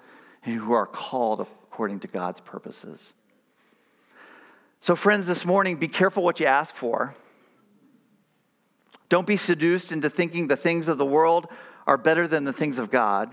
and 0.45 0.55
who 0.55 0.71
are 0.71 0.85
called 0.85 1.41
according 1.41 1.99
to 1.99 2.07
God's 2.07 2.39
purposes. 2.39 3.13
So, 4.79 4.95
friends, 4.95 5.27
this 5.27 5.45
morning, 5.45 5.75
be 5.75 5.89
careful 5.89 6.23
what 6.23 6.39
you 6.39 6.45
ask 6.45 6.73
for. 6.73 7.13
Don't 9.09 9.27
be 9.27 9.37
seduced 9.37 9.91
into 9.91 10.09
thinking 10.09 10.47
the 10.47 10.55
things 10.55 10.87
of 10.87 10.97
the 10.97 11.05
world 11.05 11.47
are 11.85 11.97
better 11.97 12.29
than 12.29 12.45
the 12.45 12.53
things 12.53 12.77
of 12.77 12.91
God. 12.91 13.29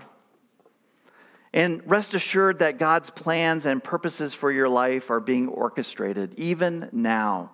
And 1.53 1.81
rest 1.89 2.13
assured 2.13 2.59
that 2.59 2.79
God's 2.79 3.11
plans 3.11 3.65
and 3.65 3.81
purposes 3.81 4.33
for 4.33 4.51
your 4.51 4.67
life 4.67 5.09
are 5.09 5.21
being 5.21 5.47
orchestrated, 5.47 6.33
even 6.37 6.89
now, 6.91 7.51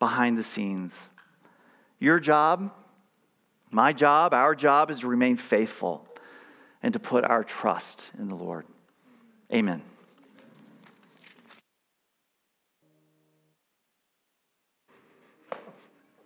behind 0.00 0.36
the 0.36 0.42
scenes. 0.42 0.98
Your 1.98 2.20
job, 2.20 2.70
my 3.70 3.92
job, 3.92 4.34
our 4.34 4.54
job 4.54 4.90
is 4.90 5.00
to 5.00 5.08
remain 5.08 5.36
faithful 5.36 6.06
and 6.82 6.92
to 6.92 6.98
put 6.98 7.24
our 7.24 7.42
trust 7.42 8.10
in 8.18 8.28
the 8.28 8.34
Lord. 8.34 8.66
Amen. 9.52 9.82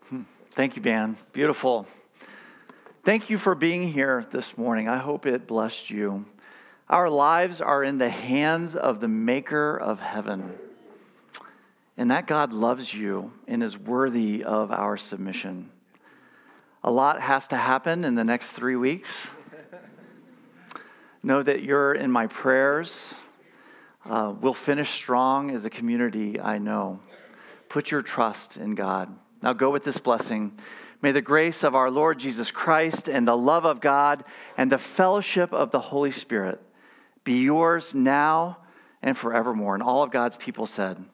Hmm. 0.08 0.22
Thank 0.50 0.76
you, 0.76 0.82
Dan. 0.82 1.16
Beautiful. 1.32 1.86
Thank 3.04 3.30
you 3.30 3.38
for 3.38 3.54
being 3.54 3.88
here 3.88 4.24
this 4.30 4.58
morning. 4.58 4.88
I 4.88 4.98
hope 4.98 5.24
it 5.26 5.46
blessed 5.46 5.90
you. 5.90 6.26
Our 6.88 7.08
lives 7.08 7.60
are 7.60 7.84
in 7.84 7.98
the 7.98 8.10
hands 8.10 8.74
of 8.74 9.00
the 9.00 9.08
maker 9.08 9.76
of 9.76 10.00
heaven. 10.00 10.58
And 11.98 12.12
that 12.12 12.28
God 12.28 12.52
loves 12.52 12.94
you 12.94 13.32
and 13.48 13.60
is 13.60 13.76
worthy 13.76 14.44
of 14.44 14.70
our 14.70 14.96
submission. 14.96 15.68
A 16.84 16.92
lot 16.92 17.20
has 17.20 17.48
to 17.48 17.56
happen 17.56 18.04
in 18.04 18.14
the 18.14 18.22
next 18.22 18.52
three 18.52 18.76
weeks. 18.76 19.26
know 21.24 21.42
that 21.42 21.64
you're 21.64 21.92
in 21.92 22.12
my 22.12 22.28
prayers. 22.28 23.14
Uh, 24.08 24.32
we'll 24.40 24.54
finish 24.54 24.90
strong 24.90 25.50
as 25.50 25.64
a 25.64 25.70
community, 25.70 26.40
I 26.40 26.58
know. 26.58 27.00
Put 27.68 27.90
your 27.90 28.02
trust 28.02 28.56
in 28.56 28.76
God. 28.76 29.12
Now 29.42 29.52
go 29.52 29.70
with 29.70 29.82
this 29.82 29.98
blessing. 29.98 30.56
May 31.02 31.10
the 31.10 31.20
grace 31.20 31.64
of 31.64 31.74
our 31.74 31.90
Lord 31.90 32.20
Jesus 32.20 32.52
Christ 32.52 33.08
and 33.08 33.26
the 33.26 33.36
love 33.36 33.64
of 33.64 33.80
God 33.80 34.22
and 34.56 34.70
the 34.70 34.78
fellowship 34.78 35.52
of 35.52 35.72
the 35.72 35.80
Holy 35.80 36.12
Spirit 36.12 36.62
be 37.24 37.42
yours 37.42 37.92
now 37.92 38.58
and 39.02 39.16
forevermore. 39.16 39.74
And 39.74 39.82
all 39.82 40.04
of 40.04 40.12
God's 40.12 40.36
people 40.36 40.64
said, 40.64 41.04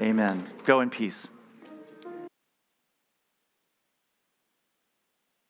Amen. 0.00 0.46
Go 0.64 0.80
in 0.80 0.90
peace. 0.90 1.28